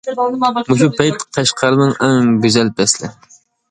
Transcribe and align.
مۇشۇ 0.69 0.87
پەيت 0.95 1.27
قەشقەرنىڭ 1.39 1.97
ئەڭ 2.09 2.35
گۈزەل 2.43 2.77
پەسلى. 2.83 3.17